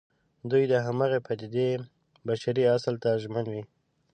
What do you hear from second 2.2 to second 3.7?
بشري اصل ته ژمن وي.